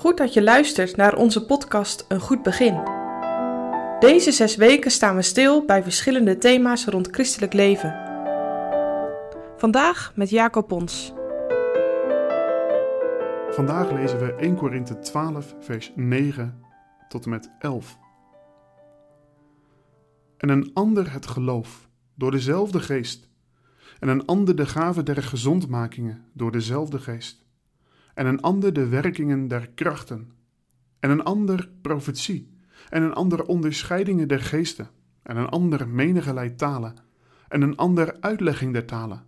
Goed 0.00 0.16
dat 0.16 0.32
je 0.32 0.42
luistert 0.42 0.96
naar 0.96 1.16
onze 1.16 1.44
podcast 1.44 2.04
Een 2.08 2.20
Goed 2.20 2.42
Begin. 2.42 2.82
Deze 3.98 4.32
zes 4.32 4.56
weken 4.56 4.90
staan 4.90 5.16
we 5.16 5.22
stil 5.22 5.64
bij 5.64 5.82
verschillende 5.82 6.38
thema's 6.38 6.84
rond 6.84 7.08
christelijk 7.10 7.52
leven. 7.52 7.94
Vandaag 9.56 10.12
met 10.14 10.30
Jacob 10.30 10.68
Pons. 10.68 11.12
Vandaag 13.50 13.92
lezen 13.92 14.18
we 14.18 14.34
1 14.34 14.56
Korinthe 14.56 14.98
12, 14.98 15.54
vers 15.60 15.92
9 15.94 16.62
tot 17.08 17.24
en 17.24 17.30
met 17.30 17.50
11. 17.58 17.98
En 20.36 20.48
een 20.48 20.70
ander 20.74 21.12
het 21.12 21.26
geloof, 21.26 21.88
door 22.14 22.30
dezelfde 22.30 22.80
geest. 22.80 23.28
En 23.98 24.08
een 24.08 24.26
ander 24.26 24.56
de 24.56 24.66
gave 24.66 25.02
der 25.02 25.22
gezondmakingen, 25.22 26.24
door 26.32 26.52
dezelfde 26.52 26.98
geest 26.98 27.48
en 28.14 28.26
een 28.26 28.40
ander 28.40 28.72
de 28.72 28.88
werkingen 28.88 29.48
der 29.48 29.70
krachten, 29.74 30.32
en 30.98 31.10
een 31.10 31.24
ander 31.24 31.70
profetie, 31.82 32.50
en 32.88 33.02
een 33.02 33.14
ander 33.14 33.44
onderscheidingen 33.44 34.28
der 34.28 34.40
geesten, 34.40 34.88
en 35.22 35.36
een 35.36 35.48
ander 35.48 35.88
menigeleid 35.88 36.58
talen, 36.58 36.94
en 37.48 37.62
een 37.62 37.76
ander 37.76 38.16
uitlegging 38.20 38.72
der 38.72 38.86
talen. 38.86 39.22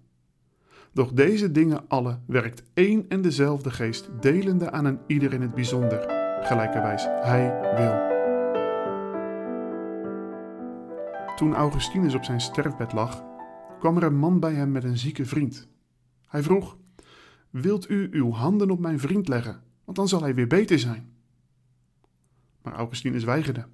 Doch 0.93 1.13
deze 1.13 1.51
dingen 1.51 1.89
alle 1.89 2.19
werkt 2.27 2.63
één 2.75 3.05
en 3.09 3.23
dezelfde 3.23 3.71
geest, 3.71 4.11
delende 4.21 4.71
aan 4.71 4.85
een 4.85 4.99
ieder 5.07 5.33
in 5.33 5.41
het 5.41 5.55
bijzonder, 5.55 6.01
gelijkerwijs 6.43 7.05
hij 7.05 7.75
wil. 7.77 8.11
Toen 11.37 11.55
Augustinus 11.55 12.15
op 12.15 12.25
zijn 12.25 12.41
sterfbed 12.41 12.93
lag, 12.93 13.25
kwam 13.79 13.97
er 13.97 14.03
een 14.03 14.17
man 14.17 14.41
bij 14.41 14.53
hem 14.53 14.73
met 14.73 14.85
een 14.85 14.99
zieke 14.99 15.25
vriend. 15.25 15.69
Hij 16.27 16.43
vroeg: 16.43 16.77
Wilt 17.53 17.91
u 17.91 18.09
uw 18.13 18.31
handen 18.31 18.71
op 18.71 18.81
mijn 18.81 18.99
vriend 18.99 19.29
leggen, 19.29 19.63
want 19.85 19.97
dan 19.97 20.09
zal 20.09 20.23
hij 20.23 20.35
weer 20.35 20.47
beter 20.47 20.79
zijn? 20.79 21.13
Maar 22.63 22.73
Augustinus 22.73 23.25
weigerde. 23.25 23.67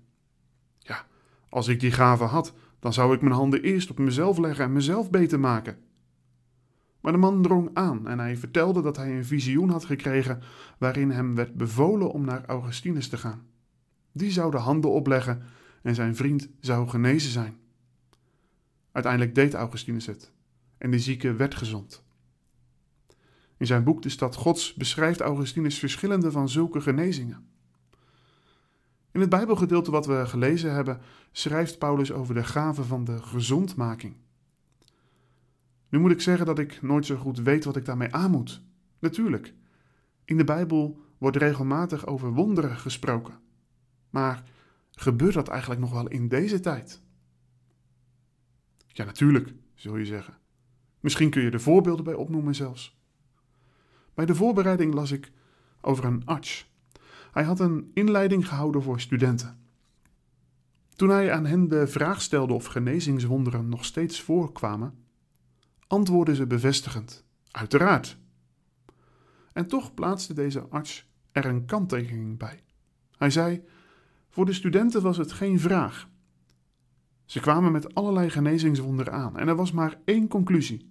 Ja, 0.79 1.07
als 1.49 1.69
ik 1.69 1.81
die 1.81 1.93
gave 1.93 2.25
had, 2.25 2.55
dan 2.79 2.93
zou 2.93 3.15
ik 3.15 3.21
mijn 3.21 3.35
handen 3.35 3.63
eerst 3.63 3.91
op 3.91 3.99
mezelf 3.99 4.39
leggen 4.39 4.65
en 4.65 4.73
mezelf 4.73 5.11
beter 5.11 5.41
maken. 5.41 5.79
Maar 7.01 7.13
de 7.13 7.19
man 7.19 7.43
drong 7.43 7.71
aan 7.75 8.09
en 8.09 8.19
hij 8.19 8.37
vertelde 8.37 8.83
dat 8.83 8.97
hij 8.97 9.17
een 9.17 9.25
visioen 9.25 9.71
had 9.71 9.85
gekregen 9.85 10.43
waarin 10.79 11.11
hem 11.11 11.35
werd 11.35 11.55
bevolen 11.55 12.13
om 12.13 12.25
naar 12.25 12.45
Augustinus 12.47 13.09
te 13.09 13.17
gaan. 13.17 13.47
Die 14.13 14.31
zou 14.31 14.51
de 14.51 14.57
handen 14.57 14.91
opleggen 14.91 15.43
en 15.83 15.95
zijn 15.95 16.17
vriend 16.17 16.49
zou 16.61 16.89
genezen 16.89 17.31
zijn. 17.31 17.57
Uiteindelijk 18.93 19.35
deed 19.35 19.55
Augustinus 19.55 20.07
het 20.07 20.33
en 20.79 20.91
de 20.91 20.99
zieke 20.99 21.33
werd 21.33 21.55
gezond. 21.55 22.07
In 23.59 23.67
zijn 23.67 23.85
boek 23.85 24.03
De 24.03 24.09
Stad 24.09 24.35
Gods 24.35 24.75
beschrijft 24.75 25.21
Augustinus 25.21 25.79
verschillende 25.79 26.31
van 26.31 26.49
zulke 26.49 26.81
genezingen. 26.81 27.47
In 29.13 29.21
het 29.21 29.29
Bijbelgedeelte 29.29 29.91
wat 29.91 30.07
we 30.07 30.27
gelezen 30.27 30.73
hebben, 30.73 31.01
schrijft 31.33 31.79
Paulus 31.79 32.13
over 32.13 32.35
de 32.35 32.45
gave 32.45 32.85
van 32.85 33.05
de 33.05 33.23
gezondmaking. 33.23 34.17
Nu 35.89 35.99
moet 35.99 36.11
ik 36.11 36.21
zeggen 36.21 36.47
dat 36.47 36.59
ik 36.59 36.83
nooit 36.83 37.07
zo 37.07 37.17
goed 37.17 37.39
weet 37.39 37.65
wat 37.65 37.77
ik 37.77 37.85
daarmee 37.85 38.15
aan 38.15 38.31
moet. 38.31 38.63
Natuurlijk, 38.99 39.55
in 40.25 40.37
de 40.37 40.45
Bijbel 40.45 41.01
wordt 41.19 41.37
regelmatig 41.37 42.07
over 42.07 42.33
wonderen 42.33 42.77
gesproken. 42.77 43.41
Maar 44.11 44.43
gebeurt 44.91 45.35
dat 45.35 45.49
eigenlijk 45.49 45.81
nog 45.81 45.93
wel 45.93 46.09
in 46.09 46.29
deze 46.29 46.61
tijd? 46.61 47.03
Ja, 48.87 49.05
natuurlijk, 49.05 49.55
zul 49.75 49.97
je 49.97 50.05
zeggen. 50.05 50.39
Misschien 51.01 51.31
kun 51.31 51.43
je 51.43 51.51
er 51.51 51.61
voorbeelden 51.61 52.05
bij 52.05 52.15
opnoemen 52.15 52.55
zelfs. 52.55 52.98
Bij 54.19 54.27
de 54.27 54.35
voorbereiding 54.35 54.95
las 54.95 55.11
ik 55.11 55.33
over 55.81 56.05
een 56.05 56.23
arts. 56.25 56.71
Hij 57.33 57.45
had 57.45 57.61
een 57.61 57.91
inleiding 57.95 58.49
gehouden 58.49 58.83
voor 58.83 59.01
studenten. 59.01 59.59
Toen 60.97 61.09
hij 61.09 61.33
aan 61.33 61.47
hen 61.47 61.69
de 61.69 61.87
vraag 61.87 62.23
stelde 62.23 62.53
of 62.53 62.67
genezingswonderen 62.67 63.69
nog 63.69 63.85
steeds 63.85 64.21
voorkwamen, 64.21 65.05
antwoordden 65.87 66.37
ze 66.37 66.47
bevestigend: 66.47 67.25
Uiteraard. 67.51 68.19
En 69.53 69.67
toch 69.67 69.95
plaatste 69.95 70.35
deze 70.35 70.61
arts 70.61 71.11
er 71.33 71.45
een 71.45 71.65
kanttekening 71.65 72.39
bij. 72.39 72.63
Hij 73.17 73.31
zei: 73.31 73.65
Voor 74.29 74.47
de 74.47 74.53
studenten 74.53 75.03
was 75.03 75.17
het 75.17 75.33
geen 75.33 75.61
vraag. 75.61 76.09
Ze 77.25 77.41
kwamen 77.41 77.73
met 77.73 77.95
allerlei 77.95 78.31
genezingswonderen 78.31 79.13
aan 79.13 79.39
en 79.39 79.49
er 79.49 79.57
was 79.57 79.73
maar 79.73 80.01
één 80.05 80.29
conclusie: 80.29 80.91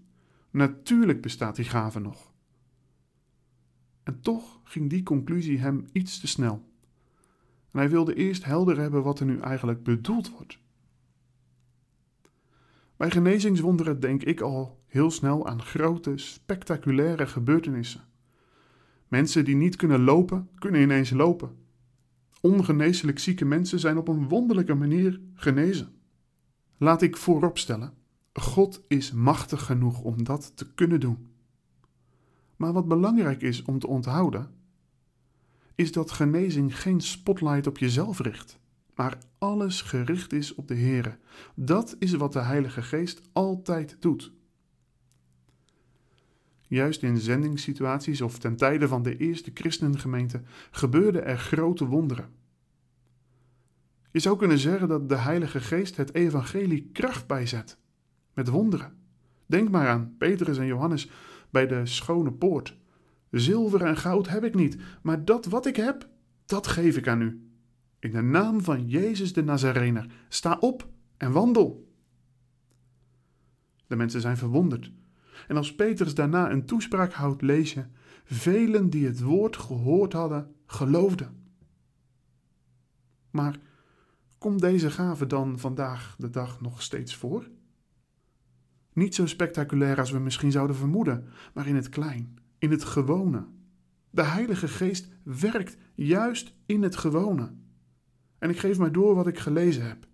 Natuurlijk 0.51 1.21
bestaat 1.21 1.55
die 1.55 1.65
gave 1.65 1.99
nog. 1.99 2.35
En 4.07 4.21
toch 4.21 4.59
ging 4.63 4.89
die 4.89 5.03
conclusie 5.03 5.59
hem 5.59 5.85
iets 5.91 6.19
te 6.19 6.27
snel. 6.27 6.63
En 7.71 7.79
hij 7.79 7.89
wilde 7.89 8.15
eerst 8.15 8.43
helder 8.43 8.77
hebben 8.77 9.03
wat 9.03 9.19
er 9.19 9.25
nu 9.25 9.39
eigenlijk 9.39 9.83
bedoeld 9.83 10.31
wordt. 10.31 10.59
Bij 12.97 13.11
genezingswonderen 13.11 13.99
denk 13.99 14.23
ik 14.23 14.41
al 14.41 14.79
heel 14.85 15.11
snel 15.11 15.47
aan 15.47 15.61
grote, 15.61 16.17
spectaculaire 16.17 17.27
gebeurtenissen. 17.27 18.01
Mensen 19.07 19.45
die 19.45 19.55
niet 19.55 19.75
kunnen 19.75 20.01
lopen, 20.01 20.49
kunnen 20.55 20.81
ineens 20.81 21.09
lopen. 21.09 21.55
Ongeneeslijk 22.41 23.19
zieke 23.19 23.45
mensen 23.45 23.79
zijn 23.79 23.97
op 23.97 24.07
een 24.07 24.27
wonderlijke 24.27 24.73
manier 24.73 25.21
genezen. 25.33 25.93
Laat 26.77 27.01
ik 27.01 27.17
vooropstellen: 27.17 27.93
God 28.33 28.83
is 28.87 29.11
machtig 29.11 29.65
genoeg 29.65 30.01
om 30.01 30.23
dat 30.23 30.51
te 30.55 30.73
kunnen 30.73 30.99
doen. 30.99 31.35
Maar 32.57 32.73
wat 32.73 32.87
belangrijk 32.87 33.41
is 33.41 33.61
om 33.61 33.79
te 33.79 33.87
onthouden, 33.87 34.49
is 35.75 35.91
dat 35.91 36.11
genezing 36.11 36.79
geen 36.79 37.01
spotlight 37.01 37.67
op 37.67 37.77
jezelf 37.77 38.19
richt, 38.19 38.59
maar 38.95 39.17
alles 39.37 39.81
gericht 39.81 40.33
is 40.33 40.55
op 40.55 40.67
de 40.67 40.73
Heer. 40.73 41.17
Dat 41.55 41.95
is 41.99 42.13
wat 42.13 42.33
de 42.33 42.39
Heilige 42.39 42.81
Geest 42.81 43.21
altijd 43.33 43.97
doet. 43.99 44.35
Juist 46.67 47.03
in 47.03 47.17
zendingssituaties 47.17 48.21
of 48.21 48.39
ten 48.39 48.55
tijde 48.55 48.87
van 48.87 49.03
de 49.03 49.17
eerste 49.17 49.51
christengemeente 49.53 50.41
gebeurden 50.71 51.25
er 51.25 51.37
grote 51.37 51.85
wonderen. 51.85 52.29
Je 54.11 54.19
zou 54.19 54.37
kunnen 54.37 54.57
zeggen 54.57 54.87
dat 54.87 55.09
de 55.09 55.15
Heilige 55.15 55.61
Geest 55.61 55.95
het 55.95 56.13
evangelie 56.13 56.89
kracht 56.93 57.27
bijzet 57.27 57.77
met 58.33 58.47
wonderen. 58.47 58.97
Denk 59.45 59.69
maar 59.69 59.87
aan 59.87 60.15
Petrus 60.17 60.57
en 60.57 60.65
Johannes 60.65 61.09
bij 61.49 61.67
de 61.67 61.85
schone 61.85 62.31
poort. 62.31 62.77
Zilver 63.31 63.81
en 63.81 63.97
goud 63.97 64.27
heb 64.27 64.43
ik 64.43 64.55
niet, 64.55 64.77
maar 65.01 65.25
dat 65.25 65.45
wat 65.45 65.65
ik 65.65 65.75
heb, 65.75 66.09
dat 66.45 66.67
geef 66.67 66.97
ik 66.97 67.07
aan 67.07 67.21
u. 67.21 67.51
In 67.99 68.11
de 68.11 68.21
naam 68.21 68.61
van 68.61 68.87
Jezus 68.87 69.33
de 69.33 69.43
Nazarener, 69.43 70.25
sta 70.29 70.57
op 70.59 70.87
en 71.17 71.31
wandel. 71.31 71.91
De 73.87 73.95
mensen 73.95 74.21
zijn 74.21 74.37
verwonderd. 74.37 74.91
En 75.47 75.57
als 75.57 75.75
Petrus 75.75 76.15
daarna 76.15 76.51
een 76.51 76.65
toespraak 76.65 77.13
houdt, 77.13 77.41
lees 77.41 77.73
je: 77.73 77.85
velen 78.23 78.89
die 78.89 79.05
het 79.05 79.21
woord 79.21 79.57
gehoord 79.57 80.13
hadden, 80.13 80.55
geloofden. 80.65 81.45
Maar 83.31 83.59
komt 84.37 84.59
deze 84.59 84.91
gave 84.91 85.27
dan 85.27 85.59
vandaag 85.59 86.15
de 86.17 86.29
dag 86.29 86.61
nog 86.61 86.81
steeds 86.81 87.15
voor? 87.15 87.47
Niet 88.97 89.15
zo 89.15 89.25
spectaculair 89.25 89.99
als 89.99 90.11
we 90.11 90.19
misschien 90.19 90.51
zouden 90.51 90.75
vermoeden, 90.75 91.25
maar 91.53 91.67
in 91.67 91.75
het 91.75 91.89
klein, 91.89 92.37
in 92.57 92.71
het 92.71 92.83
gewone. 92.83 93.45
De 94.09 94.23
Heilige 94.23 94.67
Geest 94.67 95.09
werkt 95.23 95.77
juist 95.95 96.53
in 96.65 96.83
het 96.83 96.95
gewone. 96.95 97.51
En 98.39 98.49
ik 98.49 98.59
geef 98.59 98.77
maar 98.77 98.91
door 98.91 99.15
wat 99.15 99.27
ik 99.27 99.39
gelezen 99.39 99.87
heb. 99.87 100.07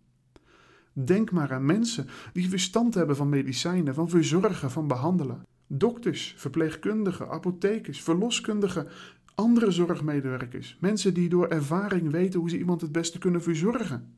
Denk 0.94 1.32
maar 1.32 1.54
aan 1.54 1.66
mensen 1.66 2.08
die 2.34 2.50
verstand 2.50 2.94
hebben 2.94 3.16
van 3.16 3.30
medicijnen, 3.30 3.94
van 3.94 4.10
verzorgen, 4.10 4.72
van 4.72 4.88
behandelen. 4.88 5.46
Dokters, 5.68 6.34
verpleegkundigen, 6.38 7.30
apothekers, 7.30 8.02
verloskundigen, 8.02 8.88
andere 9.36 9.72
zorgmedewerkers. 9.72 10.78
Mensen 10.80 11.14
die 11.14 11.30
door 11.30 11.48
ervaring 11.48 12.12
weten 12.12 12.40
hoe 12.40 12.50
ze 12.50 12.58
iemand 12.58 12.82
het 12.82 12.92
beste 12.92 13.20
kunnen 13.20 13.42
verzorgen. 13.44 14.16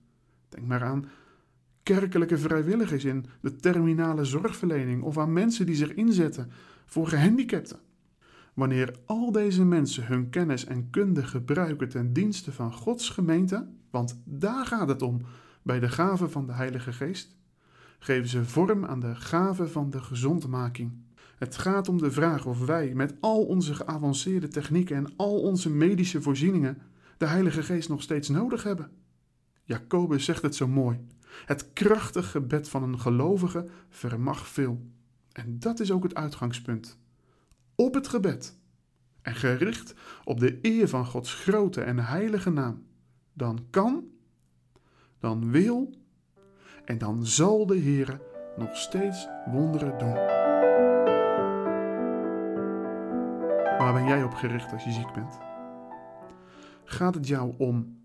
Denk 0.50 0.68
maar 0.68 0.84
aan 0.84 1.06
kerkelijke 1.86 2.38
vrijwilligers 2.38 3.04
in 3.04 3.26
de 3.42 3.56
terminale 3.56 4.26
zorgverlening 4.26 5.04
of 5.04 5.18
aan 5.18 5.34
mensen 5.34 5.66
die 5.66 5.76
zich 5.76 5.94
inzetten 5.94 6.52
voor 6.86 7.08
gehandicapten. 7.08 7.80
Wanneer 8.54 8.96
al 9.06 9.32
deze 9.32 9.66
mensen 9.66 10.06
hun 10.06 10.30
kennis 10.30 10.66
en 10.66 10.90
kunde 10.90 11.24
gebruiken 11.24 11.90
ten 11.90 12.14
dienste 12.14 12.52
van 12.52 12.74
Gods 12.74 13.10
gemeente, 13.10 13.68
want 13.90 14.22
daar 14.24 14.66
gaat 14.66 14.88
het 14.88 15.02
om 15.02 15.22
bij 15.62 15.80
de 15.80 15.90
gave 15.90 16.30
van 16.30 16.46
de 16.46 16.54
Heilige 16.54 16.94
Geest, 16.94 17.36
geven 18.00 18.28
ze 18.28 18.46
vorm 18.46 18.86
aan 18.86 19.00
de 19.00 19.16
gave 19.16 19.68
van 19.68 19.90
de 19.90 20.02
gezondmaking. 20.02 20.92
Het 21.38 21.58
gaat 21.58 21.90
om 21.90 21.98
de 21.98 22.12
vraag 22.12 22.46
of 22.46 22.66
wij 22.66 22.94
met 22.94 23.16
al 23.20 23.46
onze 23.46 23.74
geavanceerde 23.74 24.48
technieken 24.48 24.96
en 24.96 25.14
al 25.16 25.42
onze 25.42 25.70
medische 25.70 26.22
voorzieningen 26.22 26.78
de 27.18 27.26
Heilige 27.26 27.64
Geest 27.64 27.90
nog 27.90 28.02
steeds 28.02 28.30
nodig 28.30 28.64
hebben. 28.64 28.92
Jacobus 29.64 30.26
zegt 30.26 30.42
het 30.42 30.56
zo 30.56 30.68
mooi. 30.68 31.00
Het 31.46 31.74
krachtige 31.74 32.30
gebed 32.30 32.70
van 32.70 32.84
een 32.84 33.00
gelovige 33.00 33.68
vermag 33.90 34.48
veel. 34.48 34.86
En 35.32 35.60
dat 35.60 35.80
is 35.80 35.92
ook 35.92 36.04
het 36.04 36.16
uitgangspunt. 36.16 36.98
Op 37.76 37.94
het 37.94 38.08
gebed 38.08 38.58
en 39.22 39.36
gericht 39.36 39.94
op 40.24 40.40
de 40.40 40.60
eer 40.62 40.88
van 40.88 41.06
Gods 41.06 41.34
grote 41.34 41.82
en 41.82 42.00
heilige 42.00 42.50
naam, 42.50 42.86
dan 43.34 43.66
kan, 43.70 44.04
dan 45.20 45.52
wil 45.52 45.94
en 46.86 46.98
dan 46.98 47.26
zal 47.26 47.66
de 47.66 47.76
Heer 47.76 48.20
nog 48.58 48.76
steeds 48.76 49.28
wonderen 49.46 49.98
doen. 49.98 50.14
Waar 53.78 53.94
ben 53.94 54.06
jij 54.08 54.24
op 54.24 54.34
gericht 54.34 54.72
als 54.72 54.84
je 54.84 54.92
ziek 54.92 55.14
bent? 55.14 55.38
Gaat 56.84 57.16
het 57.16 57.28
jou 57.28 57.54
om 57.58 58.05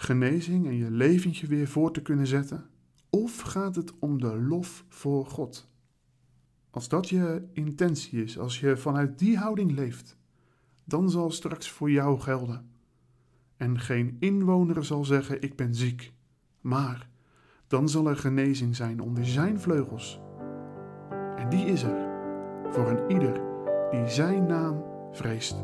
genezing 0.00 0.66
en 0.66 0.74
je 0.74 0.90
leventje 0.90 1.46
weer 1.46 1.68
voor 1.68 1.92
te 1.92 2.02
kunnen 2.02 2.26
zetten? 2.26 2.66
Of 3.10 3.40
gaat 3.40 3.76
het 3.76 3.98
om 3.98 4.20
de 4.20 4.40
lof 4.40 4.84
voor 4.88 5.26
God? 5.26 5.68
Als 6.70 6.88
dat 6.88 7.08
je 7.08 7.48
intentie 7.52 8.22
is, 8.22 8.38
als 8.38 8.60
je 8.60 8.76
vanuit 8.76 9.18
die 9.18 9.36
houding 9.36 9.72
leeft, 9.72 10.16
dan 10.84 11.10
zal 11.10 11.30
straks 11.30 11.70
voor 11.70 11.90
jou 11.90 12.20
gelden. 12.20 12.70
En 13.56 13.78
geen 13.78 14.16
inwoner 14.18 14.84
zal 14.84 15.04
zeggen: 15.04 15.42
Ik 15.42 15.56
ben 15.56 15.74
ziek. 15.74 16.12
Maar 16.60 17.08
dan 17.66 17.88
zal 17.88 18.08
er 18.08 18.16
genezing 18.16 18.76
zijn 18.76 19.00
onder 19.00 19.26
zijn 19.26 19.60
vleugels. 19.60 20.20
En 21.36 21.48
die 21.48 21.66
is 21.66 21.82
er 21.82 22.08
voor 22.70 22.90
een 22.90 23.10
ieder 23.10 23.40
die 23.90 24.08
zijn 24.08 24.46
naam 24.46 24.84
vreest. 25.12 25.56